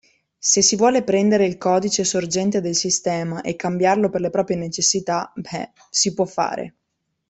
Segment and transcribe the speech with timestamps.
[0.39, 5.31] Se si vuole prendere il codice sorgente del sistema e cambiarlo per le proprie necessità,
[5.35, 6.75] beh, si può fare.